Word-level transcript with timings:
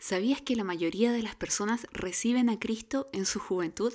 ¿Sabías 0.00 0.40
que 0.40 0.54
la 0.54 0.62
mayoría 0.62 1.10
de 1.10 1.24
las 1.24 1.34
personas 1.34 1.88
reciben 1.90 2.48
a 2.50 2.60
Cristo 2.60 3.08
en 3.12 3.26
su 3.26 3.40
juventud? 3.40 3.92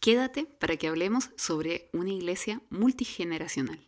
Quédate 0.00 0.46
para 0.46 0.76
que 0.76 0.88
hablemos 0.88 1.30
sobre 1.36 1.90
una 1.92 2.10
iglesia 2.10 2.60
multigeneracional. 2.70 3.78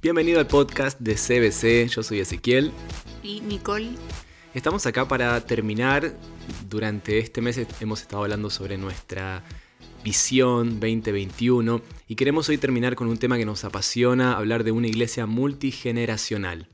Bienvenido 0.00 0.38
al 0.38 0.46
podcast 0.46 1.00
de 1.00 1.16
CBC, 1.16 1.92
yo 1.92 2.04
soy 2.04 2.20
Ezequiel. 2.20 2.70
Y 3.24 3.40
Nicole. 3.40 3.96
Estamos 4.54 4.86
acá 4.86 5.08
para 5.08 5.40
terminar. 5.44 6.16
Durante 6.68 7.18
este 7.18 7.40
mes 7.40 7.58
hemos 7.80 8.02
estado 8.02 8.22
hablando 8.22 8.48
sobre 8.48 8.78
nuestra 8.78 9.42
visión 10.04 10.78
2021 10.80 11.80
y 12.06 12.14
queremos 12.14 12.48
hoy 12.50 12.58
terminar 12.58 12.94
con 12.94 13.08
un 13.08 13.16
tema 13.16 13.38
que 13.38 13.46
nos 13.46 13.64
apasiona, 13.64 14.36
hablar 14.36 14.62
de 14.62 14.70
una 14.70 14.86
iglesia 14.86 15.24
multigeneracional. 15.24 16.68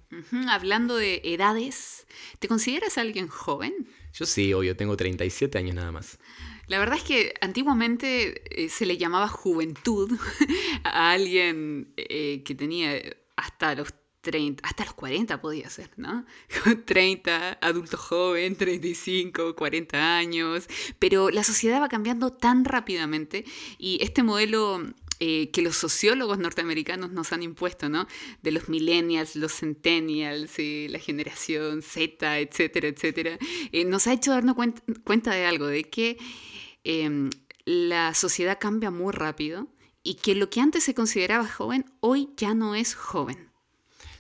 hablando 0.48 0.96
de 0.96 1.22
edades, 1.24 2.08
¿te 2.40 2.48
consideras 2.48 2.98
alguien 2.98 3.28
joven? 3.28 3.88
Yo 4.12 4.26
sí, 4.26 4.52
obvio, 4.52 4.76
tengo 4.76 4.96
37 4.96 5.56
años 5.56 5.76
nada 5.76 5.92
más. 5.92 6.18
La 6.66 6.80
verdad 6.80 6.96
es 6.96 7.04
que 7.04 7.34
antiguamente 7.40 8.42
eh, 8.64 8.68
se 8.68 8.84
le 8.84 8.98
llamaba 8.98 9.28
juventud 9.28 10.10
a 10.84 11.12
alguien 11.12 11.92
eh, 11.96 12.42
que 12.44 12.54
tenía 12.56 13.00
hasta 13.36 13.76
los 13.76 13.94
30, 14.20 14.66
hasta 14.66 14.84
los 14.84 14.94
40 14.94 15.40
podía 15.40 15.70
ser, 15.70 15.90
¿no? 15.96 16.24
30, 16.84 17.58
adulto 17.60 17.96
joven, 17.96 18.56
35, 18.56 19.56
40 19.56 20.16
años, 20.16 20.68
pero 20.98 21.30
la 21.30 21.44
sociedad 21.44 21.80
va 21.80 21.88
cambiando 21.88 22.32
tan 22.32 22.64
rápidamente 22.64 23.44
y 23.78 23.98
este 24.02 24.22
modelo 24.22 24.82
eh, 25.22 25.50
que 25.50 25.60
los 25.60 25.76
sociólogos 25.76 26.38
norteamericanos 26.38 27.10
nos 27.10 27.32
han 27.34 27.42
impuesto, 27.42 27.90
¿no? 27.90 28.06
De 28.42 28.52
los 28.52 28.70
millennials, 28.70 29.36
los 29.36 29.52
centennials, 29.52 30.52
eh, 30.58 30.86
la 30.88 30.98
generación 30.98 31.82
Z, 31.82 32.38
etcétera, 32.38 32.88
etcétera, 32.88 33.38
eh, 33.72 33.84
nos 33.84 34.06
ha 34.06 34.14
hecho 34.14 34.30
darnos 34.30 34.56
cuenta, 35.04 35.32
de 35.32 35.44
algo, 35.44 35.66
de 35.66 35.84
que 35.84 36.16
em, 36.84 37.28
la 37.66 38.14
sociedad 38.14 38.58
cambia 38.58 38.90
muy 38.90 39.12
rápido 39.12 39.68
y 40.02 40.14
que 40.14 40.34
lo 40.34 40.48
que 40.48 40.60
antes 40.60 40.84
se 40.84 40.94
consideraba 40.94 41.46
joven, 41.46 41.84
hoy 42.00 42.30
ya 42.38 42.54
no 42.54 42.74
es 42.74 42.94
joven. 42.94 43.49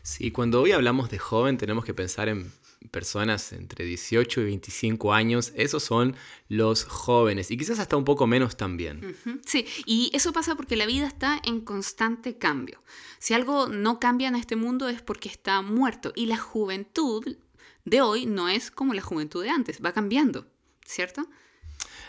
Sí, 0.02 0.30
cuando 0.30 0.62
hoy 0.62 0.72
hablamos 0.72 1.10
de 1.10 1.18
joven 1.18 1.58
tenemos 1.58 1.84
que 1.84 1.94
pensar 1.94 2.28
en 2.28 2.52
personas 2.90 3.52
entre 3.52 3.84
18 3.84 4.40
y 4.40 4.44
25 4.44 5.12
años, 5.12 5.52
esos 5.54 5.82
son 5.82 6.16
los 6.48 6.84
jóvenes 6.84 7.50
y 7.50 7.58
quizás 7.58 7.78
hasta 7.78 7.96
un 7.96 8.04
poco 8.04 8.26
menos 8.26 8.56
también. 8.56 9.16
Sí, 9.44 9.66
y 9.84 10.10
eso 10.14 10.32
pasa 10.32 10.54
porque 10.54 10.76
la 10.76 10.86
vida 10.86 11.06
está 11.06 11.40
en 11.44 11.60
constante 11.60 12.38
cambio. 12.38 12.82
Si 13.18 13.34
algo 13.34 13.68
no 13.68 14.00
cambia 14.00 14.28
en 14.28 14.36
este 14.36 14.56
mundo 14.56 14.88
es 14.88 15.02
porque 15.02 15.28
está 15.28 15.60
muerto 15.62 16.12
y 16.14 16.26
la 16.26 16.38
juventud 16.38 17.36
de 17.84 18.00
hoy 18.00 18.26
no 18.26 18.48
es 18.48 18.70
como 18.70 18.94
la 18.94 19.02
juventud 19.02 19.42
de 19.42 19.50
antes, 19.50 19.80
va 19.84 19.92
cambiando, 19.92 20.46
¿cierto? 20.84 21.28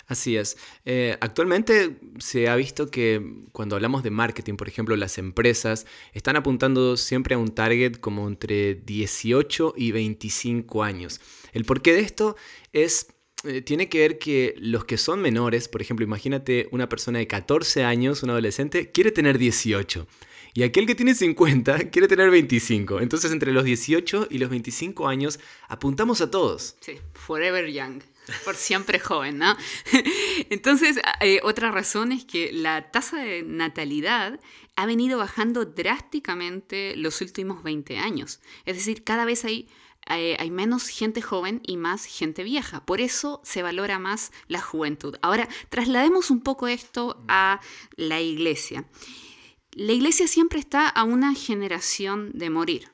Así 0.08 0.36
es. 0.36 0.58
Eh, 0.86 1.18
actualmente 1.22 1.98
se 2.20 2.50
ha 2.50 2.56
visto 2.56 2.90
que 2.90 3.46
cuando 3.52 3.76
hablamos 3.76 4.04
de 4.04 4.10
marketing, 4.12 4.56
por 4.56 4.68
ejemplo, 4.68 4.96
las 4.96 5.18
empresas 5.18 5.86
están 6.14 6.36
apuntando 6.36 6.98
siempre 6.98 7.36
a 7.36 7.38
un 7.38 7.50
target 7.50 7.98
como 7.98 8.28
entre 8.28 8.76
18 8.76 9.74
y 9.78 9.92
25 9.92 10.84
años. 10.84 11.22
El 11.54 11.66
porqué 11.66 11.94
de 11.94 12.02
esto 12.02 12.36
es 12.74 13.08
eh, 13.44 13.62
tiene 13.62 13.90
que 13.90 14.00
ver 14.00 14.20
que 14.20 14.54
los 14.60 14.86
que 14.86 14.98
son 14.98 15.20
menores, 15.20 15.68
por 15.68 15.82
ejemplo, 15.82 16.04
imagínate 16.06 16.68
una 16.72 16.88
persona 16.88 17.20
de 17.20 17.28
14 17.28 17.84
años, 17.84 18.22
un 18.22 18.30
adolescente, 18.30 18.92
quiere 18.92 19.12
tener 19.12 19.38
18. 19.38 20.08
Y 20.54 20.64
aquel 20.64 20.86
que 20.86 20.96
tiene 20.96 21.16
50 21.16 21.90
quiere 21.92 22.08
tener 22.08 22.30
25. 22.30 23.02
Entonces, 23.02 23.32
entre 23.32 23.52
los 23.52 23.64
18 23.64 24.28
y 24.30 24.38
los 24.38 24.50
25 24.50 25.08
años, 25.08 25.40
apuntamos 25.68 26.22
a 26.22 26.30
todos. 26.30 26.76
Sí, 26.82 27.00
forever 27.14 27.72
young 27.72 28.02
por 28.46 28.56
siempre 28.56 29.00
joven, 29.00 29.38
¿no? 29.38 29.56
Entonces, 30.50 31.00
eh, 31.20 31.40
otra 31.44 31.72
razón 31.72 32.12
es 32.12 32.26
que 32.26 32.52
la 32.52 32.92
tasa 32.92 33.18
de 33.18 33.44
natalidad 33.44 34.40
ha 34.76 34.86
venido 34.86 35.18
bajando 35.18 35.66
drásticamente 35.66 36.96
los 36.96 37.22
últimos 37.22 37.64
20 37.64 37.98
años. 37.98 38.40
Es 38.66 38.78
decir, 38.78 39.04
cada 39.04 39.26
vez 39.26 39.46
hay, 39.46 39.68
hay 40.06 40.52
menos 40.52 40.88
gente 40.88 41.22
joven 41.22 41.62
y 41.66 41.78
más 41.78 42.06
gente 42.06 42.44
vieja. 42.44 42.86
Por 42.86 43.02
eso 43.02 43.42
se 43.44 43.64
valora 43.64 44.00
más 44.00 44.32
la 44.48 44.62
juventud. 44.62 45.18
Ahora, 45.22 45.48
traslademos 45.70 46.32
un 46.32 46.42
poco 46.42 46.68
esto 46.68 47.24
a 47.28 47.60
la 47.96 48.22
iglesia. 48.22 48.86
La 49.74 49.94
iglesia 49.94 50.28
siempre 50.28 50.60
está 50.60 50.88
a 50.88 51.04
una 51.04 51.34
generación 51.34 52.32
de 52.34 52.50
morir. 52.50 52.92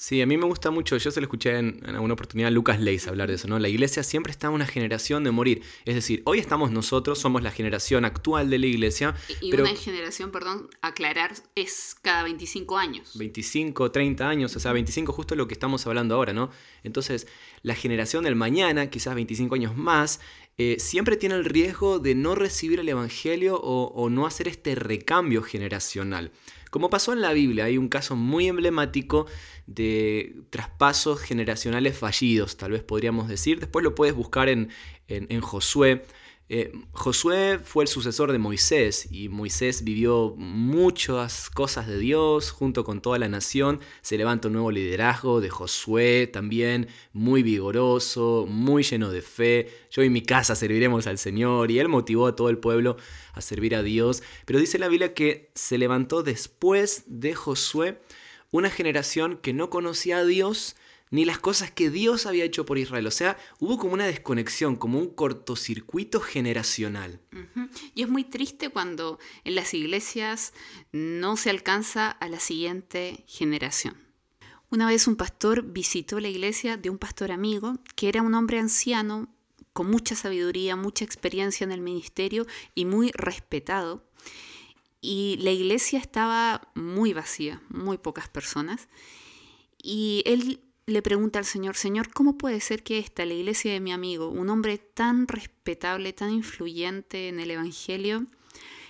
Sí, 0.00 0.22
a 0.22 0.26
mí 0.26 0.38
me 0.38 0.46
gusta 0.46 0.70
mucho, 0.70 0.96
yo 0.96 1.10
se 1.10 1.20
lo 1.20 1.26
escuché 1.26 1.58
en, 1.58 1.84
alguna 1.84 2.14
oportunidad 2.14 2.48
a 2.48 2.50
Lucas 2.50 2.80
Leis 2.80 3.06
hablar 3.06 3.28
de 3.28 3.34
eso, 3.34 3.48
¿no? 3.48 3.58
La 3.58 3.68
iglesia 3.68 4.02
siempre 4.02 4.30
está 4.30 4.46
en 4.46 4.54
una 4.54 4.64
generación 4.64 5.24
de 5.24 5.30
morir. 5.30 5.62
Es 5.84 5.94
decir, 5.94 6.22
hoy 6.24 6.38
estamos 6.38 6.70
nosotros, 6.70 7.18
somos 7.18 7.42
la 7.42 7.50
generación 7.50 8.06
actual 8.06 8.48
de 8.48 8.58
la 8.58 8.64
iglesia. 8.64 9.14
Y 9.42 9.52
una 9.52 9.76
generación, 9.76 10.30
perdón, 10.30 10.70
aclarar, 10.80 11.34
es 11.54 11.98
cada 12.00 12.22
25 12.22 12.78
años. 12.78 13.18
25, 13.18 13.90
30 13.90 14.26
años, 14.26 14.56
o 14.56 14.60
sea, 14.60 14.72
25 14.72 15.12
justo 15.12 15.34
lo 15.34 15.46
que 15.46 15.52
estamos 15.52 15.86
hablando 15.86 16.14
ahora, 16.14 16.32
¿no? 16.32 16.48
Entonces, 16.82 17.26
la 17.60 17.74
generación 17.74 18.24
del 18.24 18.36
mañana, 18.36 18.88
quizás 18.88 19.14
25 19.14 19.54
años 19.54 19.76
más, 19.76 20.20
eh, 20.62 20.78
siempre 20.78 21.16
tiene 21.16 21.36
el 21.36 21.46
riesgo 21.46 22.00
de 22.00 22.14
no 22.14 22.34
recibir 22.34 22.80
el 22.80 22.88
Evangelio 22.90 23.58
o 23.58 24.10
no 24.10 24.26
hacer 24.26 24.46
este 24.46 24.74
recambio 24.74 25.40
generacional. 25.42 26.32
Como 26.68 26.90
pasó 26.90 27.14
en 27.14 27.22
la 27.22 27.32
Biblia, 27.32 27.64
hay 27.64 27.78
un 27.78 27.88
caso 27.88 28.14
muy 28.14 28.46
emblemático 28.46 29.24
de 29.66 30.42
traspasos 30.50 31.18
generacionales 31.18 31.96
fallidos, 31.96 32.58
tal 32.58 32.72
vez 32.72 32.82
podríamos 32.82 33.26
decir. 33.26 33.58
Después 33.58 33.82
lo 33.82 33.94
puedes 33.94 34.14
buscar 34.14 34.50
en, 34.50 34.68
en 35.08 35.40
Josué. 35.40 36.04
Eh, 36.52 36.72
Josué 36.90 37.60
fue 37.62 37.84
el 37.84 37.88
sucesor 37.88 38.32
de 38.32 38.38
Moisés 38.38 39.06
y 39.12 39.28
Moisés 39.28 39.84
vivió 39.84 40.34
muchas 40.36 41.48
cosas 41.48 41.86
de 41.86 41.96
Dios 41.96 42.50
junto 42.50 42.82
con 42.82 43.00
toda 43.00 43.20
la 43.20 43.28
nación. 43.28 43.78
Se 44.02 44.18
levanta 44.18 44.48
un 44.48 44.54
nuevo 44.54 44.72
liderazgo 44.72 45.40
de 45.40 45.48
Josué 45.48 46.26
también, 46.26 46.88
muy 47.12 47.44
vigoroso, 47.44 48.46
muy 48.48 48.82
lleno 48.82 49.12
de 49.12 49.22
fe. 49.22 49.68
Yo 49.92 50.02
y 50.02 50.10
mi 50.10 50.22
casa 50.22 50.56
serviremos 50.56 51.06
al 51.06 51.18
Señor 51.18 51.70
y 51.70 51.78
él 51.78 51.86
motivó 51.86 52.26
a 52.26 52.34
todo 52.34 52.48
el 52.48 52.58
pueblo 52.58 52.96
a 53.32 53.40
servir 53.42 53.76
a 53.76 53.84
Dios. 53.84 54.24
Pero 54.44 54.58
dice 54.58 54.80
la 54.80 54.88
Biblia 54.88 55.14
que 55.14 55.52
se 55.54 55.78
levantó 55.78 56.24
después 56.24 57.04
de 57.06 57.32
Josué 57.32 58.00
una 58.50 58.70
generación 58.70 59.36
que 59.36 59.52
no 59.52 59.70
conocía 59.70 60.18
a 60.18 60.24
Dios 60.24 60.74
ni 61.10 61.24
las 61.24 61.38
cosas 61.38 61.70
que 61.70 61.90
Dios 61.90 62.26
había 62.26 62.44
hecho 62.44 62.64
por 62.64 62.78
Israel. 62.78 63.06
O 63.06 63.10
sea, 63.10 63.36
hubo 63.58 63.78
como 63.78 63.94
una 63.94 64.06
desconexión, 64.06 64.76
como 64.76 64.98
un 64.98 65.08
cortocircuito 65.08 66.20
generacional. 66.20 67.20
Y 67.94 68.02
es 68.02 68.08
muy 68.08 68.24
triste 68.24 68.70
cuando 68.70 69.18
en 69.44 69.56
las 69.56 69.74
iglesias 69.74 70.52
no 70.92 71.36
se 71.36 71.50
alcanza 71.50 72.10
a 72.10 72.28
la 72.28 72.40
siguiente 72.40 73.24
generación. 73.26 73.96
Una 74.70 74.86
vez 74.86 75.08
un 75.08 75.16
pastor 75.16 75.64
visitó 75.64 76.20
la 76.20 76.28
iglesia 76.28 76.76
de 76.76 76.90
un 76.90 76.98
pastor 76.98 77.32
amigo, 77.32 77.78
que 77.96 78.08
era 78.08 78.22
un 78.22 78.34
hombre 78.34 78.60
anciano, 78.60 79.28
con 79.72 79.90
mucha 79.90 80.14
sabiduría, 80.14 80.76
mucha 80.76 81.04
experiencia 81.04 81.64
en 81.64 81.72
el 81.72 81.80
ministerio 81.80 82.46
y 82.74 82.84
muy 82.84 83.10
respetado. 83.14 84.04
Y 85.00 85.38
la 85.40 85.50
iglesia 85.50 85.98
estaba 85.98 86.70
muy 86.74 87.12
vacía, 87.12 87.62
muy 87.68 87.98
pocas 87.98 88.28
personas. 88.28 88.88
Y 89.82 90.22
él 90.26 90.60
le 90.90 91.02
pregunta 91.02 91.38
al 91.38 91.44
Señor, 91.44 91.76
Señor, 91.76 92.12
¿cómo 92.12 92.36
puede 92.36 92.60
ser 92.60 92.82
que 92.82 92.98
esta, 92.98 93.24
la 93.24 93.34
iglesia 93.34 93.72
de 93.72 93.80
mi 93.80 93.92
amigo, 93.92 94.28
un 94.28 94.50
hombre 94.50 94.78
tan 94.78 95.28
respetable, 95.28 96.12
tan 96.12 96.32
influyente 96.32 97.28
en 97.28 97.40
el 97.40 97.50
Evangelio, 97.50 98.26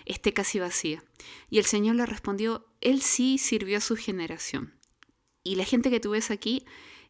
esté 0.06 0.32
casi 0.32 0.58
vacía? 0.58 1.04
Y 1.50 1.58
el 1.58 1.64
Señor 1.64 1.96
le 1.96 2.06
respondió, 2.06 2.66
Él 2.80 3.02
sí 3.02 3.38
sirvió 3.38 3.78
a 3.78 3.82
su 3.82 3.96
generación. 3.96 4.74
Y 5.42 5.54
la 5.54 5.64
gente 5.64 5.90
que 5.90 6.00
tú 6.00 6.10
ves 6.10 6.30
aquí 6.30 6.64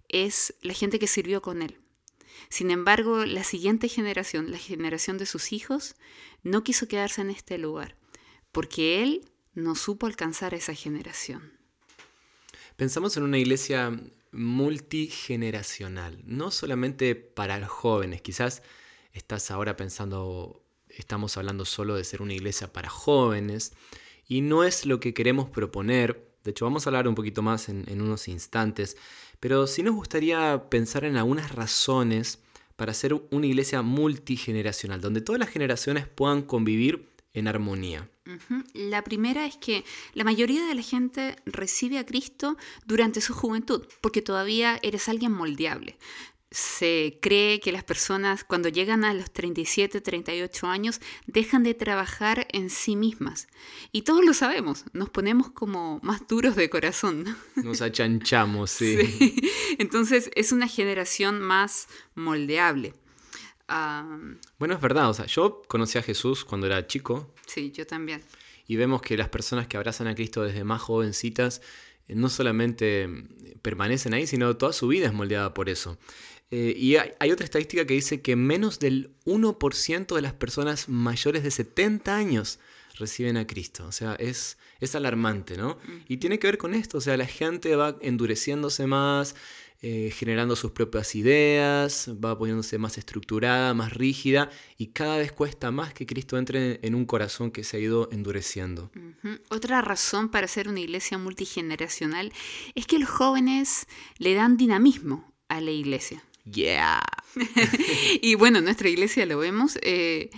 es 0.09 0.55
la 0.63 0.75
gente 0.75 0.99
que 0.99 1.07
sirvió 1.07 1.43
con 1.43 1.63
Él. 1.63 1.79
Sin 2.49 2.71
embargo, 2.71 3.25
la 3.25 3.45
siguiente 3.45 3.89
generación, 3.89 4.51
la 4.51 4.59
generación 4.59 5.19
de 5.19 5.27
sus 5.27 5.53
hijos, 5.53 5.95
no 6.43 6.65
quiso 6.65 6.89
quedarse 6.89 7.21
en 7.21 7.31
este 7.31 7.59
lugar, 7.59 7.97
porque 8.51 9.03
Él 9.03 9.31
no 9.55 9.75
supo 9.75 10.07
alcanzar 10.07 10.55
a 10.55 10.57
esa 10.57 10.75
generación. 10.75 11.59
Pensamos 12.77 13.17
en 13.17 13.25
una 13.25 13.39
iglesia 13.39 14.01
multigeneracional, 14.33 16.23
no 16.25 16.51
solamente 16.51 17.15
para 17.15 17.59
los 17.59 17.69
jóvenes, 17.69 18.23
quizás 18.23 18.63
estás 19.13 19.51
ahora 19.51 19.77
pensando, 19.77 20.63
estamos 20.89 21.37
hablando 21.37 21.65
solo 21.65 21.97
de 21.97 22.05
ser 22.05 22.23
una 22.23 22.35
iglesia 22.35 22.73
para 22.73 22.89
jóvenes, 22.89 23.73
y 24.27 24.43
no 24.43 24.65
es 24.65 24.87
lo 24.87 25.01
que 25.01 25.15
queremos 25.15 25.51
proponer, 25.51 26.31
de 26.45 26.53
hecho 26.53 26.65
vamos 26.65 26.87
a 26.87 26.91
hablar 26.91 27.09
un 27.09 27.15
poquito 27.15 27.43
más 27.43 27.69
en, 27.69 27.85
en 27.89 28.01
unos 28.01 28.29
instantes, 28.29 28.97
pero 29.41 29.67
sí 29.67 29.83
nos 29.83 29.95
gustaría 29.95 30.69
pensar 30.71 31.05
en 31.05 31.17
algunas 31.17 31.53
razones 31.53 32.39
para 32.77 32.95
ser 32.95 33.15
una 33.31 33.47
iglesia 33.47 33.83
multigeneracional, 33.83 35.01
donde 35.01 35.21
todas 35.21 35.39
las 35.39 35.51
generaciones 35.51 36.07
puedan 36.07 36.43
convivir 36.43 37.11
en 37.35 37.49
armonía. 37.49 38.09
La 38.75 39.03
primera 39.03 39.47
es 39.47 39.57
que 39.57 39.85
la 40.15 40.25
mayoría 40.25 40.67
de 40.67 40.75
la 40.75 40.83
gente 40.83 41.37
recibe 41.47 41.99
a 41.99 42.07
Cristo 42.07 42.57
durante 42.87 43.21
su 43.21 43.35
juventud, 43.35 43.87
porque 44.01 44.23
todavía 44.23 44.79
eres 44.83 45.09
alguien 45.09 45.33
moldeable. 45.33 45.97
Se 46.51 47.19
cree 47.23 47.61
que 47.61 47.71
las 47.71 47.85
personas 47.85 48.43
cuando 48.43 48.69
llegan 48.69 49.05
a 49.05 49.15
los 49.15 49.31
37, 49.31 50.01
38 50.01 50.67
años 50.67 51.01
dejan 51.27 51.63
de 51.63 51.75
trabajar 51.75 52.49
en 52.51 52.71
sí 52.71 52.97
mismas. 52.97 53.47
Y 53.93 54.03
todos 54.03 54.25
lo 54.25 54.35
sabemos, 54.35 54.85
nos 54.93 55.11
ponemos 55.11 55.53
como 55.53 56.01
más 56.03 56.27
duros 56.27 56.57
de 56.57 56.69
corazón. 56.69 57.37
Nos 57.55 57.83
achanchamos, 57.83 58.73
sí. 58.73 59.37
Entonces 59.79 60.29
es 60.35 60.51
una 60.51 60.67
generación 60.67 61.41
más 61.41 61.87
moldeable. 62.17 62.95
Bueno, 64.59 64.75
es 64.75 64.81
verdad, 64.81 65.09
o 65.09 65.15
sea, 65.15 65.27
yo 65.27 65.63
conocí 65.69 65.99
a 65.99 66.03
Jesús 66.03 66.45
cuando 66.45 66.67
era 66.67 66.87
chico. 66.87 67.33
Sí, 67.53 67.73
yo 67.73 67.87
también. 67.87 68.23
Y 68.69 68.77
vemos 68.77 69.03
que 69.03 69.17
las 69.17 69.29
personas 69.29 69.67
que 69.67 69.77
abrazan 69.77 70.07
a 70.07 70.15
Cristo 70.15 70.45
desde 70.45 70.63
más 70.63 70.81
jovencitas 70.81 71.61
eh, 72.07 72.15
no 72.15 72.29
solamente 72.29 73.09
mm, 73.09 73.59
permanecen 73.61 74.15
ahí, 74.15 74.27
sino 74.27 74.57
toda 74.57 74.73
su 74.73 74.87
vida 74.87 75.07
es 75.07 75.13
moldeada 75.13 75.53
por 75.53 75.69
eso. 75.69 75.99
Eh, 76.53 76.75
y 76.77 76.97
hay, 76.97 77.31
otra 77.31 77.45
estadística 77.45 77.85
que 77.87 77.95
dice 77.95 78.23
que 78.23 78.37
menos 78.37 78.79
del 78.79 79.11
1% 79.25 80.15
de 80.15 80.23
las 80.23 80.33
personas 80.33 80.89
mayores 80.89 81.43
de 81.43 81.51
70 81.51 82.17
años 82.17 82.59
reciben 82.97 83.37
a 83.37 83.47
Cristo. 83.47 83.87
O 83.87 83.93
sea, 83.93 84.15
es, 84.15 84.59
es 84.81 84.95
alarmante, 84.95 85.57
¿no? 85.57 85.79
Y 86.09 86.19
tiene 86.19 86.39
que 86.39 86.49
ver 86.49 86.59
con 86.59 86.75
esto, 86.75 86.99
o 86.99 87.01
sea, 87.01 87.17
la 87.17 87.27
gente 87.27 87.75
va 87.77 87.97
endureciéndose 88.01 88.87
más, 88.87 89.37
eh, 89.83 90.11
generando 90.15 90.57
sus 90.57 90.73
propias 90.73 91.15
ideas, 91.15 92.11
va 92.23 92.37
poniéndose 92.37 92.77
más 92.77 92.99
estructurada, 92.99 93.73
más 93.73 93.95
rígida 93.95 94.51
y 94.77 94.89
cada 94.89 95.17
vez 95.17 95.33
cuesta 95.33 95.71
más 95.71 95.95
que 95.95 96.05
Cristo 96.05 96.37
entre 96.37 96.81
en 96.83 96.95
un 96.95 97.07
corazón 97.07 97.51
que 97.51 97.65
se 97.65 97.79
ha 97.79 97.81
ido 97.81 98.11
endureciendo. 98.13 98.91
Otra 99.49 99.81
razón 99.81 100.29
para 100.29 100.49
ser 100.49 100.69
una 100.69 100.81
iglesia 100.81 101.17
multigeneracional 101.17 102.31
es 102.75 102.87
que 102.87 102.99
los 102.99 103.09
jóvenes 103.09 103.87
le 104.19 104.35
dan 104.35 104.59
dinamismo 104.59 105.33
a 105.49 105.63
la 105.63 105.71
iglesia. 105.71 106.23
Yeah. 106.45 107.03
y 108.21 108.35
bueno, 108.35 108.59
en 108.59 108.65
nuestra 108.65 108.91
iglesia 108.91 109.25
lo 109.25 109.39
vemos, 109.39 109.79
eh, 109.81 110.29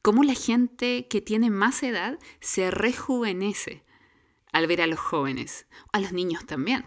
cómo 0.00 0.24
la 0.24 0.34
gente 0.34 1.08
que 1.08 1.20
tiene 1.20 1.50
más 1.50 1.82
edad 1.82 2.18
se 2.40 2.70
rejuvenece 2.70 3.84
al 4.52 4.66
ver 4.66 4.82
a 4.82 4.86
los 4.86 4.98
jóvenes, 4.98 5.66
a 5.92 6.00
los 6.00 6.12
niños 6.12 6.46
también. 6.46 6.84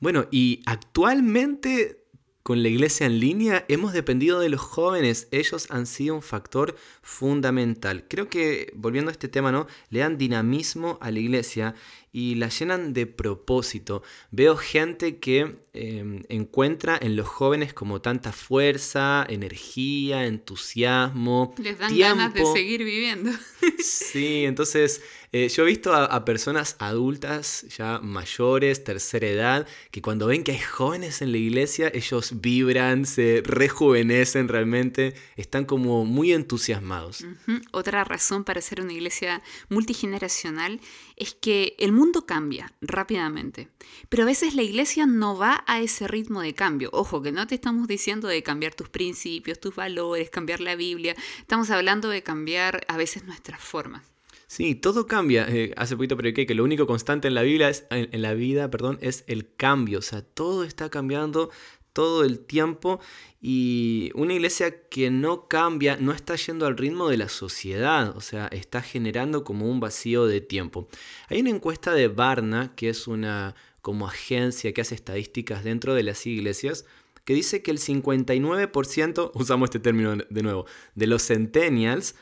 Bueno, 0.00 0.26
y 0.30 0.62
actualmente 0.66 2.04
con 2.44 2.62
la 2.62 2.68
iglesia 2.68 3.06
en 3.06 3.20
línea 3.20 3.64
hemos 3.68 3.94
dependido 3.94 4.38
de 4.38 4.50
los 4.50 4.60
jóvenes. 4.60 5.28
Ellos 5.30 5.66
han 5.70 5.86
sido 5.86 6.14
un 6.14 6.20
factor 6.20 6.76
fundamental. 7.00 8.04
Creo 8.06 8.28
que, 8.28 8.70
volviendo 8.76 9.08
a 9.08 9.12
este 9.12 9.28
tema, 9.28 9.50
¿no? 9.50 9.66
Le 9.88 10.00
dan 10.00 10.18
dinamismo 10.18 10.98
a 11.00 11.10
la 11.10 11.20
iglesia 11.20 11.74
y 12.14 12.36
la 12.36 12.48
llenan 12.48 12.92
de 12.92 13.08
propósito. 13.08 14.04
Veo 14.30 14.56
gente 14.56 15.18
que 15.18 15.56
em, 15.72 16.22
encuentra 16.28 16.96
en 17.02 17.16
los 17.16 17.26
jóvenes 17.26 17.74
como 17.74 18.00
tanta 18.00 18.30
fuerza, 18.30 19.26
energía, 19.28 20.24
entusiasmo. 20.24 21.52
Les 21.58 21.76
dan 21.76 21.98
ganas 21.98 22.32
de 22.32 22.46
seguir 22.46 22.84
viviendo. 22.84 23.32
Sí, 23.82 24.44
entonces 24.44 25.02
eh, 25.32 25.48
yo 25.48 25.64
he 25.64 25.66
visto 25.66 25.92
a, 25.92 26.24
personas 26.24 26.76
adultas, 26.78 27.66
ya 27.76 27.98
mayores, 27.98 28.84
tercera 28.84 29.26
edad, 29.26 29.66
que 29.90 30.00
cuando 30.00 30.28
ven 30.28 30.44
que 30.44 30.52
hay 30.52 30.60
jóvenes 30.60 31.22
en 31.22 31.32
la 31.32 31.38
iglesia, 31.38 31.90
ellos 31.92 32.40
vibran, 32.40 33.04
se 33.04 33.42
rejuvenecen 33.44 34.46
realmente, 34.46 35.14
están 35.36 35.64
como 35.64 36.04
muy 36.04 36.32
entusiasmados. 36.32 37.26
Otra 37.72 38.04
razón 38.04 38.44
para 38.44 38.60
ser 38.60 38.80
una 38.80 38.92
iglesia 38.92 39.42
multigeneracional 39.68 40.80
es 41.16 41.34
que 41.34 41.74
el 41.78 41.90
mundo 41.90 42.03
cambia 42.12 42.72
rápidamente, 42.80 43.68
pero 44.08 44.22
a 44.22 44.26
veces 44.26 44.54
la 44.54 44.62
iglesia 44.62 45.06
no 45.06 45.36
va 45.36 45.64
a 45.66 45.80
ese 45.80 46.08
ritmo 46.08 46.40
de 46.40 46.54
cambio. 46.54 46.90
Ojo, 46.92 47.22
que 47.22 47.32
no 47.32 47.46
te 47.46 47.54
estamos 47.54 47.88
diciendo 47.88 48.28
de 48.28 48.42
cambiar 48.42 48.74
tus 48.74 48.88
principios, 48.88 49.60
tus 49.60 49.74
valores, 49.74 50.30
cambiar 50.30 50.60
la 50.60 50.76
Biblia, 50.76 51.14
estamos 51.38 51.70
hablando 51.70 52.08
de 52.08 52.22
cambiar 52.22 52.84
a 52.88 52.96
veces 52.96 53.24
nuestras 53.24 53.60
formas. 53.60 54.02
Sí, 54.46 54.74
todo 54.74 55.06
cambia. 55.06 55.46
Eh, 55.48 55.72
hace 55.76 55.96
poquito 55.96 56.16
prediqué 56.16 56.46
que 56.46 56.54
lo 56.54 56.64
único 56.64 56.86
constante 56.86 57.28
en 57.28 57.34
la, 57.34 57.42
Biblia 57.42 57.68
es, 57.68 57.86
en, 57.90 58.22
la 58.22 58.34
vida 58.34 58.70
perdón, 58.70 58.98
es 59.00 59.24
el 59.26 59.52
cambio. 59.54 59.98
O 59.98 60.02
sea, 60.02 60.22
todo 60.22 60.64
está 60.64 60.90
cambiando 60.90 61.50
todo 61.94 62.24
el 62.24 62.40
tiempo 62.40 63.00
y 63.40 64.10
una 64.14 64.34
iglesia 64.34 64.88
que 64.88 65.10
no 65.10 65.48
cambia 65.48 65.96
no 65.96 66.12
está 66.12 66.36
yendo 66.36 66.66
al 66.66 66.76
ritmo 66.76 67.08
de 67.08 67.16
la 67.16 67.30
sociedad, 67.30 68.14
o 68.16 68.20
sea, 68.20 68.48
está 68.48 68.82
generando 68.82 69.44
como 69.44 69.70
un 69.70 69.80
vacío 69.80 70.26
de 70.26 70.42
tiempo. 70.42 70.88
Hay 71.28 71.40
una 71.40 71.50
encuesta 71.50 71.94
de 71.94 72.08
Barna, 72.08 72.74
que 72.76 72.90
es 72.90 73.06
una 73.06 73.54
como 73.80 74.06
agencia 74.06 74.72
que 74.72 74.80
hace 74.80 74.94
estadísticas 74.94 75.64
dentro 75.64 75.94
de 75.94 76.02
las 76.02 76.26
iglesias, 76.26 76.84
que 77.24 77.34
dice 77.34 77.62
que 77.62 77.70
el 77.70 77.78
59%, 77.78 79.30
usamos 79.34 79.68
este 79.68 79.78
término 79.78 80.16
de 80.16 80.42
nuevo, 80.42 80.66
de 80.94 81.06
los 81.06 81.26
centennials 81.26 82.14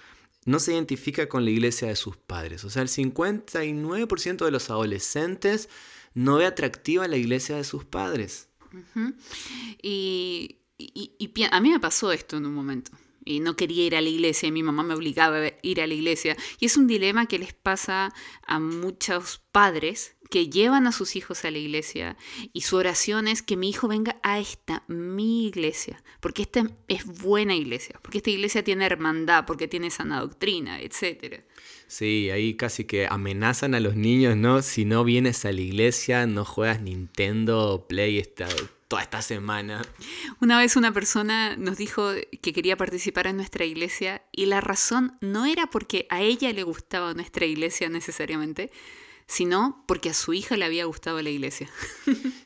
no 0.44 0.58
se 0.58 0.72
identifica 0.72 1.28
con 1.28 1.44
la 1.44 1.50
iglesia 1.50 1.88
de 1.88 1.96
sus 1.96 2.16
padres. 2.16 2.64
O 2.64 2.70
sea, 2.70 2.82
el 2.82 2.88
59% 2.88 4.44
de 4.44 4.50
los 4.50 4.70
adolescentes 4.70 5.68
no 6.14 6.36
ve 6.36 6.46
atractiva 6.46 7.06
la 7.08 7.16
iglesia 7.16 7.56
de 7.56 7.64
sus 7.64 7.84
padres. 7.84 8.48
Y, 9.82 10.58
a 11.50 11.60
mí 11.60 11.70
me 11.70 11.80
pasó 11.80 12.12
esto 12.12 12.36
en 12.36 12.46
un 12.46 12.54
momento. 12.54 12.92
Y 13.24 13.38
no 13.38 13.54
quería 13.54 13.86
ir 13.86 13.94
a 13.94 14.00
la 14.00 14.08
iglesia, 14.08 14.48
y 14.48 14.52
mi 14.52 14.64
mamá 14.64 14.82
me 14.82 14.94
obligaba 14.94 15.36
a 15.38 15.52
ir 15.62 15.80
a 15.80 15.86
la 15.86 15.94
iglesia. 15.94 16.36
Y 16.58 16.66
es 16.66 16.76
un 16.76 16.88
dilema 16.88 17.26
que 17.26 17.38
les 17.38 17.52
pasa 17.52 18.12
a 18.46 18.58
muchos 18.58 19.42
padres 19.52 20.16
que 20.32 20.48
llevan 20.48 20.86
a 20.86 20.92
sus 20.92 21.14
hijos 21.14 21.44
a 21.44 21.50
la 21.50 21.58
iglesia 21.58 22.16
y 22.54 22.62
su 22.62 22.76
oración 22.76 23.28
es 23.28 23.42
que 23.42 23.58
mi 23.58 23.68
hijo 23.68 23.86
venga 23.86 24.16
a 24.22 24.38
esta, 24.38 24.82
mi 24.88 25.46
iglesia, 25.46 26.02
porque 26.20 26.40
esta 26.40 26.70
es 26.88 27.04
buena 27.04 27.54
iglesia, 27.54 28.00
porque 28.00 28.16
esta 28.18 28.30
iglesia 28.30 28.64
tiene 28.64 28.86
hermandad, 28.86 29.44
porque 29.44 29.68
tiene 29.68 29.90
sana 29.90 30.20
doctrina, 30.20 30.80
etc. 30.80 31.42
Sí, 31.92 32.30
ahí 32.30 32.54
casi 32.54 32.84
que 32.84 33.06
amenazan 33.06 33.74
a 33.74 33.80
los 33.80 33.96
niños, 33.96 34.34
¿no? 34.34 34.62
Si 34.62 34.86
no 34.86 35.04
vienes 35.04 35.44
a 35.44 35.52
la 35.52 35.60
iglesia, 35.60 36.26
no 36.26 36.46
juegas 36.46 36.80
Nintendo, 36.80 37.84
Play 37.86 38.18
esta, 38.18 38.48
toda 38.88 39.02
esta 39.02 39.20
semana. 39.20 39.82
Una 40.40 40.56
vez 40.56 40.76
una 40.76 40.94
persona 40.94 41.54
nos 41.58 41.76
dijo 41.76 42.12
que 42.40 42.54
quería 42.54 42.78
participar 42.78 43.26
en 43.26 43.36
nuestra 43.36 43.66
iglesia 43.66 44.22
y 44.32 44.46
la 44.46 44.62
razón 44.62 45.18
no 45.20 45.44
era 45.44 45.66
porque 45.66 46.06
a 46.08 46.22
ella 46.22 46.50
le 46.54 46.62
gustaba 46.62 47.12
nuestra 47.12 47.44
iglesia 47.44 47.90
necesariamente, 47.90 48.70
sino 49.26 49.84
porque 49.86 50.08
a 50.08 50.14
su 50.14 50.32
hija 50.32 50.56
le 50.56 50.64
había 50.64 50.86
gustado 50.86 51.20
la 51.20 51.28
iglesia. 51.28 51.70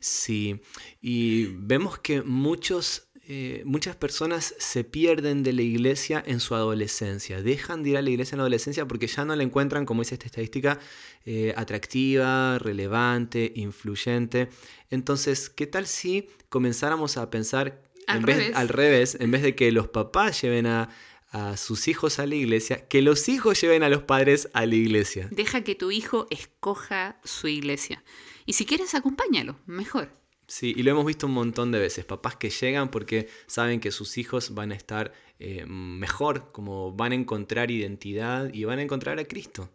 sí, 0.00 0.60
y 1.00 1.44
vemos 1.52 2.00
que 2.00 2.22
muchos, 2.22 3.05
eh, 3.28 3.62
muchas 3.64 3.96
personas 3.96 4.54
se 4.58 4.84
pierden 4.84 5.42
de 5.42 5.52
la 5.52 5.62
iglesia 5.62 6.22
en 6.26 6.40
su 6.40 6.54
adolescencia, 6.54 7.42
dejan 7.42 7.82
de 7.82 7.90
ir 7.90 7.96
a 7.96 8.02
la 8.02 8.10
iglesia 8.10 8.34
en 8.34 8.38
la 8.38 8.42
adolescencia 8.44 8.86
porque 8.86 9.06
ya 9.06 9.24
no 9.24 9.34
la 9.34 9.42
encuentran, 9.42 9.84
como 9.84 10.02
dice 10.02 10.14
esta 10.14 10.26
estadística, 10.26 10.78
eh, 11.24 11.52
atractiva, 11.56 12.58
relevante, 12.58 13.52
influyente. 13.56 14.48
Entonces, 14.90 15.50
¿qué 15.50 15.66
tal 15.66 15.86
si 15.86 16.28
comenzáramos 16.48 17.16
a 17.16 17.30
pensar 17.30 17.82
al, 18.06 18.24
al 18.54 18.68
revés, 18.68 19.16
en 19.18 19.30
vez 19.30 19.42
de 19.42 19.56
que 19.56 19.72
los 19.72 19.88
papás 19.88 20.40
lleven 20.40 20.66
a 20.66 20.88
a 21.30 21.56
sus 21.56 21.88
hijos 21.88 22.18
a 22.18 22.26
la 22.26 22.34
iglesia, 22.34 22.86
que 22.88 23.02
los 23.02 23.28
hijos 23.28 23.60
lleven 23.60 23.82
a 23.82 23.88
los 23.88 24.02
padres 24.02 24.48
a 24.54 24.64
la 24.64 24.74
iglesia. 24.74 25.28
Deja 25.30 25.62
que 25.62 25.74
tu 25.74 25.90
hijo 25.90 26.26
escoja 26.30 27.20
su 27.24 27.48
iglesia. 27.48 28.02
Y 28.46 28.54
si 28.54 28.64
quieres, 28.64 28.94
acompáñalo, 28.94 29.58
mejor. 29.66 30.10
Sí, 30.48 30.72
y 30.76 30.82
lo 30.84 30.92
hemos 30.92 31.04
visto 31.04 31.26
un 31.26 31.32
montón 31.32 31.72
de 31.72 31.80
veces, 31.80 32.04
papás 32.04 32.36
que 32.36 32.50
llegan 32.50 32.90
porque 32.90 33.28
saben 33.46 33.80
que 33.80 33.90
sus 33.90 34.16
hijos 34.16 34.54
van 34.54 34.70
a 34.70 34.76
estar 34.76 35.12
eh, 35.40 35.66
mejor, 35.66 36.52
como 36.52 36.92
van 36.92 37.12
a 37.12 37.14
encontrar 37.16 37.72
identidad 37.72 38.52
y 38.54 38.64
van 38.64 38.78
a 38.78 38.82
encontrar 38.82 39.18
a 39.18 39.24
Cristo. 39.24 39.68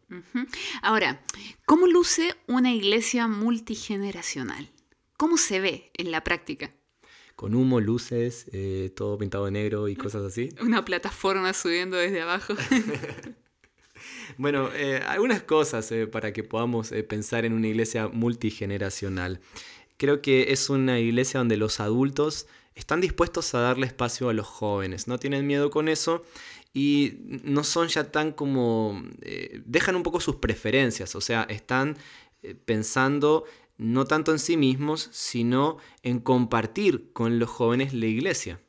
Ahora, 0.81 1.21
¿cómo 1.65 1.87
luce 1.87 2.35
una 2.47 2.73
iglesia 2.73 3.27
multigeneracional? 3.27 4.69
¿Cómo 5.17 5.37
se 5.37 5.59
ve 5.59 5.91
en 5.95 6.11
la 6.11 6.23
práctica? 6.23 6.71
con 7.35 7.55
humo, 7.55 7.79
luces, 7.79 8.45
eh, 8.51 8.91
todo 8.95 9.17
pintado 9.17 9.45
de 9.45 9.51
negro 9.51 9.87
y 9.87 9.95
cosas 9.95 10.23
así. 10.23 10.49
Una 10.61 10.85
plataforma 10.85 11.53
subiendo 11.53 11.97
desde 11.97 12.21
abajo. 12.21 12.53
bueno, 14.37 14.69
eh, 14.75 15.01
algunas 15.07 15.41
cosas 15.41 15.91
para 16.11 16.33
que 16.33 16.43
podamos 16.43 16.91
pensar 17.09 17.43
en 17.43 17.53
una 17.53 17.67
iglesia 17.67 18.09
multigeneracional. 18.09 19.39
Creo 20.01 20.19
que 20.19 20.51
es 20.51 20.71
una 20.71 20.97
iglesia 20.97 21.37
donde 21.37 21.57
los 21.57 21.79
adultos 21.79 22.47
están 22.73 23.01
dispuestos 23.01 23.53
a 23.53 23.59
darle 23.59 23.85
espacio 23.85 24.29
a 24.29 24.33
los 24.33 24.47
jóvenes, 24.47 25.07
no 25.07 25.19
tienen 25.19 25.45
miedo 25.45 25.69
con 25.69 25.87
eso 25.87 26.25
y 26.73 27.19
no 27.43 27.63
son 27.63 27.87
ya 27.87 28.11
tan 28.11 28.31
como... 28.31 29.03
dejan 29.63 29.95
un 29.95 30.01
poco 30.01 30.19
sus 30.19 30.37
preferencias, 30.37 31.13
o 31.13 31.21
sea, 31.21 31.43
están 31.43 31.97
pensando 32.65 33.45
no 33.77 34.05
tanto 34.05 34.31
en 34.31 34.39
sí 34.39 34.57
mismos, 34.57 35.07
sino 35.11 35.77
en 36.01 36.19
compartir 36.19 37.13
con 37.13 37.37
los 37.37 37.51
jóvenes 37.51 37.93
la 37.93 38.07
iglesia. 38.07 38.59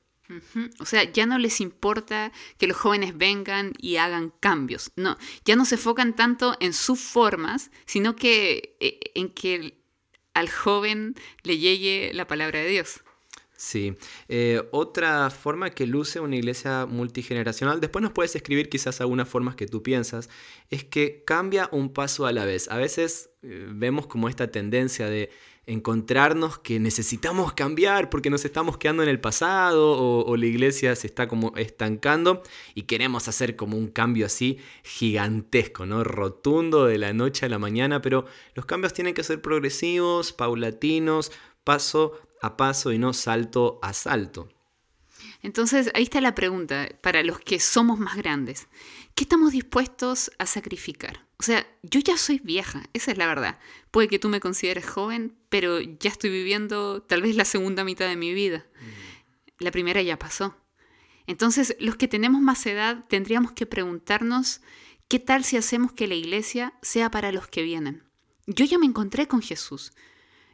O 0.80 0.84
sea, 0.84 1.10
ya 1.10 1.24
no 1.24 1.38
les 1.38 1.62
importa 1.62 2.30
que 2.58 2.66
los 2.66 2.76
jóvenes 2.76 3.16
vengan 3.16 3.72
y 3.78 3.96
hagan 3.96 4.34
cambios. 4.38 4.92
No, 4.96 5.16
ya 5.46 5.56
no 5.56 5.64
se 5.64 5.76
enfocan 5.76 6.14
tanto 6.14 6.56
en 6.60 6.74
sus 6.74 7.00
formas, 7.00 7.70
sino 7.86 8.16
que 8.16 8.76
eh, 8.80 9.00
en 9.14 9.30
que 9.30 9.81
al 10.34 10.50
joven 10.50 11.14
le 11.42 11.58
llegue 11.58 12.10
la 12.12 12.26
palabra 12.26 12.60
de 12.60 12.68
Dios. 12.68 13.02
Sí. 13.62 13.94
Eh, 14.28 14.60
otra 14.72 15.30
forma 15.30 15.70
que 15.70 15.86
luce 15.86 16.18
una 16.18 16.34
iglesia 16.34 16.84
multigeneracional, 16.84 17.80
después 17.80 18.02
nos 18.02 18.10
puedes 18.10 18.34
escribir 18.34 18.68
quizás 18.68 19.00
algunas 19.00 19.28
formas 19.28 19.54
que 19.54 19.66
tú 19.68 19.84
piensas, 19.84 20.28
es 20.68 20.82
que 20.82 21.22
cambia 21.24 21.68
un 21.70 21.92
paso 21.92 22.26
a 22.26 22.32
la 22.32 22.44
vez. 22.44 22.68
A 22.68 22.76
veces 22.76 23.30
eh, 23.42 23.68
vemos 23.70 24.08
como 24.08 24.28
esta 24.28 24.50
tendencia 24.50 25.08
de 25.08 25.30
encontrarnos 25.66 26.58
que 26.58 26.80
necesitamos 26.80 27.52
cambiar 27.52 28.10
porque 28.10 28.30
nos 28.30 28.44
estamos 28.44 28.78
quedando 28.78 29.02
en 29.02 29.08
el 29.08 29.20
pasado 29.20 30.24
o, 30.24 30.36
la 30.36 30.46
iglesia 30.46 30.96
se 30.96 31.06
está 31.06 31.28
como 31.28 31.52
estancando 31.56 32.42
y 32.74 32.82
queremos 32.82 33.28
hacer 33.28 33.54
como 33.54 33.76
un 33.76 33.88
cambio 33.88 34.26
así 34.26 34.58
gigantesco, 34.82 35.86
¿no? 35.86 36.02
Rotundo 36.02 36.86
de 36.86 36.98
la 36.98 37.12
noche 37.12 37.46
a 37.46 37.48
la 37.48 37.58
mañana, 37.58 38.02
pero 38.02 38.26
los 38.54 38.66
cambios 38.66 38.92
tienen 38.92 39.14
que 39.14 39.22
ser 39.22 39.40
progresivos, 39.40 40.32
paulatinos, 40.32 41.30
paso 41.62 42.18
a 42.40 42.56
paso 42.56 42.92
y 42.92 42.98
no 42.98 43.12
salto 43.12 43.78
a 43.82 43.92
salto. 43.92 44.48
Entonces, 45.42 45.90
ahí 45.94 46.04
está 46.04 46.20
la 46.20 46.34
pregunta 46.34 46.88
para 47.00 47.22
los 47.22 47.38
que 47.40 47.60
somos 47.60 47.98
más 47.98 48.16
grandes. 48.16 48.68
¿Qué 49.14 49.24
estamos 49.24 49.52
dispuestos 49.52 50.30
a 50.38 50.46
sacrificar? 50.46 51.26
O 51.42 51.44
sea, 51.44 51.66
yo 51.82 51.98
ya 51.98 52.16
soy 52.16 52.40
vieja, 52.44 52.84
esa 52.92 53.10
es 53.10 53.18
la 53.18 53.26
verdad. 53.26 53.58
Puede 53.90 54.06
que 54.06 54.20
tú 54.20 54.28
me 54.28 54.38
consideres 54.38 54.88
joven, 54.88 55.36
pero 55.48 55.80
ya 55.80 56.08
estoy 56.08 56.30
viviendo 56.30 57.02
tal 57.02 57.20
vez 57.20 57.34
la 57.34 57.44
segunda 57.44 57.82
mitad 57.82 58.06
de 58.06 58.14
mi 58.14 58.32
vida. 58.32 58.64
La 59.58 59.72
primera 59.72 60.00
ya 60.02 60.20
pasó. 60.20 60.56
Entonces, 61.26 61.74
los 61.80 61.96
que 61.96 62.06
tenemos 62.06 62.40
más 62.40 62.64
edad 62.66 63.06
tendríamos 63.08 63.50
que 63.50 63.66
preguntarnos, 63.66 64.60
¿qué 65.08 65.18
tal 65.18 65.42
si 65.42 65.56
hacemos 65.56 65.90
que 65.90 66.06
la 66.06 66.14
iglesia 66.14 66.74
sea 66.80 67.10
para 67.10 67.32
los 67.32 67.48
que 67.48 67.62
vienen? 67.62 68.04
Yo 68.46 68.64
ya 68.64 68.78
me 68.78 68.86
encontré 68.86 69.26
con 69.26 69.42
Jesús. 69.42 69.92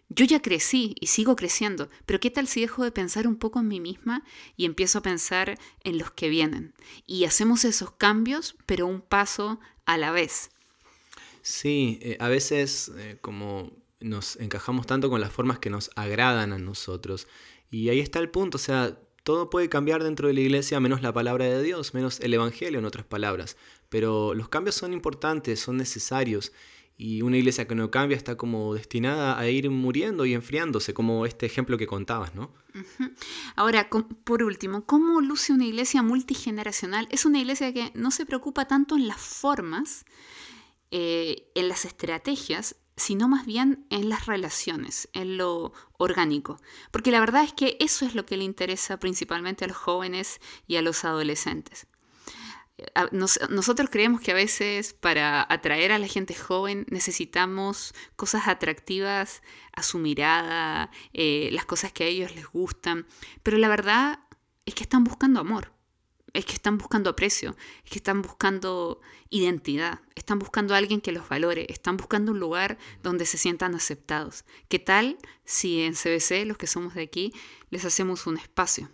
Yo 0.08 0.24
ya 0.24 0.40
crecí 0.40 0.94
y 0.98 1.08
sigo 1.08 1.36
creciendo, 1.36 1.90
pero 2.06 2.18
¿qué 2.18 2.30
tal 2.30 2.48
si 2.48 2.62
dejo 2.62 2.82
de 2.82 2.92
pensar 2.92 3.26
un 3.26 3.36
poco 3.36 3.60
en 3.60 3.68
mí 3.68 3.78
misma 3.78 4.24
y 4.56 4.64
empiezo 4.64 5.00
a 5.00 5.02
pensar 5.02 5.58
en 5.84 5.98
los 5.98 6.12
que 6.12 6.30
vienen? 6.30 6.72
Y 7.04 7.26
hacemos 7.26 7.66
esos 7.66 7.90
cambios, 7.90 8.56
pero 8.64 8.86
un 8.86 9.02
paso 9.02 9.60
a 9.84 9.98
la 9.98 10.12
vez. 10.12 10.48
Sí, 11.48 11.98
eh, 12.02 12.18
a 12.20 12.28
veces 12.28 12.92
eh, 12.98 13.16
como 13.22 13.72
nos 14.00 14.36
encajamos 14.36 14.86
tanto 14.86 15.08
con 15.08 15.22
las 15.22 15.32
formas 15.32 15.58
que 15.58 15.70
nos 15.70 15.90
agradan 15.96 16.52
a 16.52 16.58
nosotros. 16.58 17.26
Y 17.70 17.88
ahí 17.88 18.00
está 18.00 18.18
el 18.18 18.28
punto, 18.28 18.56
o 18.56 18.60
sea, 18.60 18.98
todo 19.24 19.48
puede 19.48 19.70
cambiar 19.70 20.04
dentro 20.04 20.28
de 20.28 20.34
la 20.34 20.40
iglesia 20.40 20.78
menos 20.78 21.00
la 21.00 21.10
palabra 21.14 21.46
de 21.46 21.62
Dios, 21.62 21.94
menos 21.94 22.20
el 22.20 22.34
Evangelio 22.34 22.78
en 22.78 22.84
otras 22.84 23.06
palabras. 23.06 23.56
Pero 23.88 24.34
los 24.34 24.50
cambios 24.50 24.74
son 24.74 24.92
importantes, 24.92 25.58
son 25.58 25.78
necesarios. 25.78 26.52
Y 26.98 27.22
una 27.22 27.38
iglesia 27.38 27.66
que 27.66 27.74
no 27.74 27.90
cambia 27.90 28.18
está 28.18 28.36
como 28.36 28.74
destinada 28.74 29.38
a 29.38 29.48
ir 29.48 29.70
muriendo 29.70 30.26
y 30.26 30.34
enfriándose, 30.34 30.92
como 30.92 31.24
este 31.24 31.46
ejemplo 31.46 31.78
que 31.78 31.86
contabas, 31.86 32.34
¿no? 32.34 32.52
Ahora, 33.56 33.88
por 34.24 34.42
último, 34.42 34.84
¿cómo 34.84 35.22
luce 35.22 35.54
una 35.54 35.64
iglesia 35.64 36.02
multigeneracional? 36.02 37.08
Es 37.10 37.24
una 37.24 37.38
iglesia 37.38 37.72
que 37.72 37.90
no 37.94 38.10
se 38.10 38.26
preocupa 38.26 38.66
tanto 38.66 38.96
en 38.96 39.08
las 39.08 39.18
formas, 39.18 40.04
eh, 40.90 41.50
en 41.54 41.68
las 41.68 41.84
estrategias, 41.84 42.76
sino 42.96 43.28
más 43.28 43.46
bien 43.46 43.86
en 43.90 44.08
las 44.08 44.26
relaciones, 44.26 45.08
en 45.12 45.36
lo 45.36 45.72
orgánico. 45.98 46.60
Porque 46.90 47.10
la 47.10 47.20
verdad 47.20 47.44
es 47.44 47.52
que 47.52 47.76
eso 47.80 48.04
es 48.04 48.14
lo 48.14 48.26
que 48.26 48.36
le 48.36 48.44
interesa 48.44 48.98
principalmente 48.98 49.64
a 49.64 49.68
los 49.68 49.76
jóvenes 49.76 50.40
y 50.66 50.76
a 50.76 50.82
los 50.82 51.04
adolescentes 51.04 51.86
nosotros 53.50 53.90
creemos 53.90 54.20
que 54.20 54.30
a 54.30 54.34
veces 54.34 54.94
para 54.94 55.44
atraer 55.48 55.92
a 55.92 55.98
la 55.98 56.06
gente 56.06 56.34
joven 56.34 56.86
necesitamos 56.90 57.94
cosas 58.16 58.46
atractivas 58.46 59.42
a 59.72 59.82
su 59.82 59.98
mirada, 59.98 60.90
eh, 61.12 61.48
las 61.52 61.64
cosas 61.64 61.92
que 61.92 62.04
a 62.04 62.06
ellos 62.06 62.34
les 62.36 62.46
gustan, 62.46 63.06
pero 63.42 63.58
la 63.58 63.68
verdad 63.68 64.20
es 64.64 64.74
que 64.74 64.84
están 64.84 65.04
buscando 65.04 65.40
amor, 65.40 65.72
es 66.32 66.44
que 66.44 66.52
están 66.52 66.78
buscando 66.78 67.10
aprecio, 67.10 67.56
es 67.84 67.90
que 67.90 67.98
están 67.98 68.22
buscando 68.22 69.00
identidad, 69.30 70.00
están 70.14 70.38
buscando 70.38 70.74
a 70.74 70.78
alguien 70.78 71.00
que 71.00 71.12
los 71.12 71.28
valore, 71.28 71.66
están 71.70 71.96
buscando 71.96 72.32
un 72.32 72.40
lugar 72.40 72.78
donde 73.02 73.26
se 73.26 73.38
sientan 73.38 73.74
aceptados. 73.74 74.44
¿Qué 74.68 74.78
tal 74.78 75.18
si 75.44 75.82
en 75.82 75.94
CBC, 75.94 76.46
los 76.46 76.58
que 76.58 76.66
somos 76.66 76.94
de 76.94 77.02
aquí, 77.02 77.32
les 77.70 77.84
hacemos 77.84 78.26
un 78.26 78.36
espacio? 78.36 78.88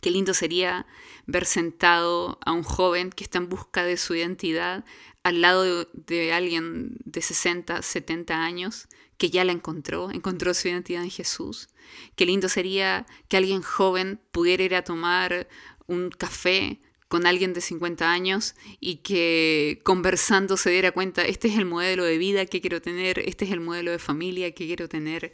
Qué 0.00 0.10
lindo 0.10 0.34
sería 0.34 0.86
ver 1.26 1.46
sentado 1.46 2.38
a 2.44 2.52
un 2.52 2.62
joven 2.62 3.10
que 3.10 3.24
está 3.24 3.38
en 3.38 3.48
busca 3.48 3.84
de 3.84 3.96
su 3.96 4.14
identidad 4.14 4.84
al 5.22 5.40
lado 5.40 5.88
de, 5.94 6.32
alguien 6.32 6.98
de 7.04 7.22
60, 7.22 7.80
70 7.80 8.44
años 8.44 8.88
que 9.16 9.30
ya 9.30 9.44
la 9.44 9.52
encontró, 9.52 10.10
encontró 10.10 10.52
su 10.52 10.68
identidad 10.68 11.02
en 11.02 11.10
Jesús. 11.10 11.68
Qué 12.16 12.26
lindo 12.26 12.48
sería 12.48 13.06
que 13.28 13.38
alguien 13.38 13.62
joven 13.62 14.20
pudiera 14.32 14.62
ir 14.64 14.74
a 14.74 14.84
tomar 14.84 15.48
un 15.86 16.10
café 16.10 16.80
con 17.08 17.26
alguien 17.26 17.52
de 17.52 17.60
50 17.60 18.10
años 18.10 18.54
y 18.80 18.96
que 18.96 19.80
conversando 19.84 20.56
se 20.56 20.70
diera 20.70 20.92
cuenta, 20.92 21.24
este 21.24 21.48
es 21.48 21.58
el 21.58 21.64
modelo 21.64 22.04
de 22.04 22.18
vida 22.18 22.46
que 22.46 22.60
quiero 22.60 22.82
tener, 22.82 23.20
este 23.20 23.44
es 23.44 23.52
el 23.52 23.60
modelo 23.60 23.90
de 23.90 23.98
familia 23.98 24.52
que 24.52 24.66
quiero 24.66 24.88
tener. 24.88 25.32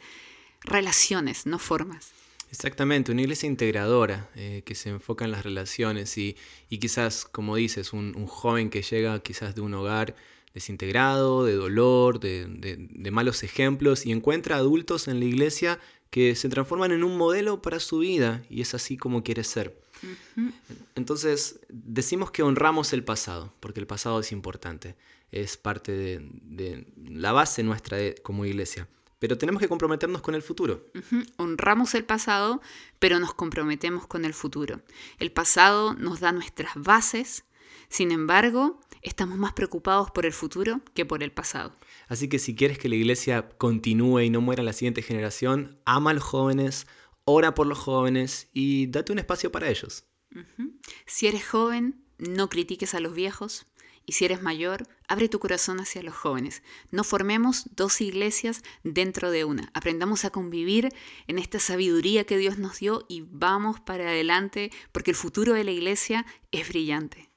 Relaciones, 0.62 1.46
no 1.46 1.58
formas. 1.58 2.12
Exactamente, 2.50 3.12
una 3.12 3.22
iglesia 3.22 3.46
integradora 3.46 4.28
eh, 4.34 4.62
que 4.66 4.74
se 4.74 4.90
enfoca 4.90 5.24
en 5.24 5.30
las 5.30 5.44
relaciones 5.44 6.18
y, 6.18 6.36
quizás, 6.68 7.24
como 7.24 7.54
dices, 7.56 7.92
un, 7.92 8.26
joven 8.26 8.70
que 8.70 8.82
llega 8.82 9.22
quizás 9.22 9.54
de 9.54 9.60
un 9.60 9.72
hogar 9.74 10.16
desintegrado, 10.52 11.44
de 11.44 11.54
dolor, 11.54 12.18
de, 12.18 13.10
malos 13.12 13.44
ejemplos 13.44 14.04
y 14.04 14.10
encuentra 14.10 14.56
adultos 14.56 15.06
en 15.06 15.20
la 15.20 15.26
iglesia 15.26 15.78
que 16.10 16.34
se 16.34 16.48
transforman 16.48 16.90
en 16.90 17.04
un 17.04 17.16
modelo 17.16 17.62
para 17.62 17.78
su 17.78 18.00
vida 18.00 18.42
y 18.50 18.60
es 18.62 18.74
así 18.74 18.96
como 18.96 19.22
quiere 19.22 19.44
ser. 19.44 19.80
Entonces, 20.94 21.60
decimos 21.68 22.30
que 22.30 22.42
honramos 22.42 22.92
el 22.92 23.04
pasado, 23.04 23.52
porque 23.60 23.80
el 23.80 23.86
pasado 23.86 24.20
es 24.20 24.32
importante, 24.32 24.96
es 25.30 25.56
parte 25.56 25.92
de, 25.92 26.86
la 27.04 27.32
base 27.32 27.62
nuestra 27.62 27.98
como 28.22 28.44
iglesia 28.44 28.88
pero 29.20 29.36
tenemos 29.36 29.60
que 29.60 29.68
comprometernos 29.68 30.22
con 30.22 30.34
el 30.34 30.40
futuro. 30.40 30.86
Honramos 31.36 31.94
el 31.94 32.04
pasado, 32.04 32.62
pero 32.98 33.20
nos 33.20 33.34
comprometemos 33.34 34.06
con 34.06 34.24
el 34.24 34.32
futuro. 34.32 34.80
El 35.18 35.30
pasado 35.30 35.92
nos 35.92 36.20
da 36.20 36.32
nuestras 36.32 36.72
bases, 36.74 37.44
sin 37.90 38.12
embargo, 38.12 38.80
estamos 39.02 39.36
más 39.36 39.52
preocupados 39.52 40.10
por 40.10 40.24
el 40.24 40.32
futuro 40.32 40.80
que 40.94 41.04
por 41.04 41.22
el 41.22 41.32
pasado. 41.32 41.74
Así 42.08 42.28
que 42.28 42.38
si 42.38 42.54
quieres 42.54 42.78
que 42.78 42.88
la 42.88 42.94
iglesia 42.94 43.48
continúe 43.58 44.20
y 44.20 44.30
no 44.30 44.40
muera 44.40 44.62
la 44.62 44.72
siguiente 44.72 45.02
generación, 45.02 45.78
ama 45.84 46.10
a 46.10 46.14
los 46.14 46.24
jóvenes, 46.24 46.86
ora 47.30 47.54
por 47.54 47.66
los 47.66 47.78
jóvenes 47.78 48.48
y 48.52 48.86
date 48.86 49.12
un 49.12 49.18
espacio 49.18 49.50
para 49.50 49.68
ellos. 49.68 50.04
Si 51.06 51.26
eres 51.26 51.46
joven, 51.46 52.04
no 52.18 52.48
critiques 52.48 52.94
a 52.94 53.00
los 53.00 53.14
viejos, 53.14 53.66
y 54.06 54.12
si 54.12 54.24
eres 54.24 54.42
mayor, 54.42 54.88
abre 55.08 55.28
tu 55.28 55.38
corazón 55.38 55.78
hacia 55.78 56.02
los 56.02 56.14
jóvenes. 56.14 56.62
No 56.90 57.04
formemos 57.04 57.66
dos 57.76 58.00
iglesias 58.00 58.62
dentro 58.82 59.30
de 59.30 59.44
una. 59.44 59.70
Aprendamos 59.74 60.24
a 60.24 60.30
convivir 60.30 60.88
en 61.28 61.38
esta 61.38 61.60
sabiduría 61.60 62.24
que 62.24 62.36
Dios 62.36 62.58
nos 62.58 62.80
dio 62.80 63.04
y 63.08 63.24
vamos 63.30 63.78
para 63.80 64.08
adelante 64.08 64.72
porque 64.90 65.12
el 65.12 65.16
futuro 65.16 65.52
de 65.52 65.64
la 65.64 65.70
iglesia 65.70 66.26
es 66.50 66.68
brillante. 66.68 67.30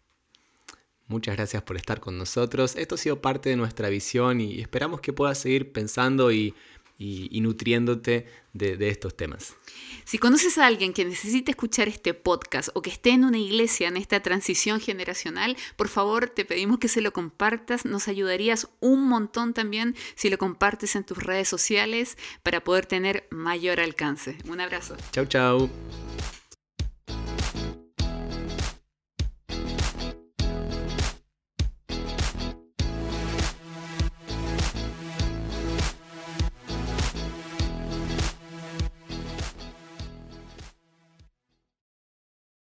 Muchas 1.07 1.35
gracias 1.35 1.62
por 1.62 1.75
estar 1.75 2.00
con 2.00 2.17
nosotros. 2.17 2.75
Esto 2.75 2.95
ha 2.95 2.97
sido 2.97 3.21
parte 3.21 3.50
de 3.50 3.55
nuestra 3.55 3.89
visión 3.89 4.41
y 4.41 4.59
esperamos 4.59 5.00
que 5.01 5.13
puedas 5.13 5.38
seguir 5.38 5.73
pensando 5.73 6.31
y 6.31 6.55
y, 7.03 7.41
nutriéndote 7.41 8.25
de, 8.53 8.89
estos 8.89 9.15
temas. 9.15 9.55
Si 10.05 10.17
conoces 10.17 10.57
a 10.57 10.65
alguien 10.65 10.93
que 10.93 11.05
necesite 11.05 11.51
escuchar 11.51 11.88
este 11.88 12.13
podcast 12.13 12.69
o 12.74 12.81
que 12.81 12.89
esté 12.89 13.12
en 13.12 13.25
una 13.25 13.38
iglesia 13.38 13.88
en 13.88 13.98
esta 13.98 14.22
transición 14.22 14.79
generacional, 14.79 15.57
por 15.75 15.88
favor 15.88 16.29
te 16.29 16.45
pedimos 16.45 16.79
que 16.79 16.88
se 16.88 17.01
lo 17.01 17.12
compartas. 17.12 17.86
Nos 17.86 18.07
ayudarías 18.07 18.69
un 18.79 19.07
montón 19.07 19.53
también 19.53 19.95
si 20.15 20.29
lo 20.29 20.38
compartes 20.38 20.95
en 20.95 21.03
tus 21.03 21.22
redes 21.22 21.50
sociales 21.50 22.17
para 22.41 22.63
poder 22.63 22.86
tener 22.86 23.27
mayor 23.31 23.79
alcance. 23.79 24.38
Un 24.48 24.62
abrazo. 24.62 24.95
Chau, 25.12 25.25
chau. 25.25 25.69